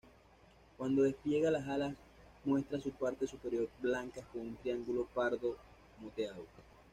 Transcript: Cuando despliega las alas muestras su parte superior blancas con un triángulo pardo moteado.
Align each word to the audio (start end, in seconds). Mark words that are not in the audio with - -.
Cuando 0.77 1.03
despliega 1.03 1.51
las 1.51 1.67
alas 1.67 1.93
muestras 2.43 2.81
su 2.81 2.89
parte 2.89 3.27
superior 3.27 3.69
blancas 3.79 4.25
con 4.33 4.41
un 4.41 4.55
triángulo 4.55 5.05
pardo 5.13 5.57
moteado. 5.99 6.43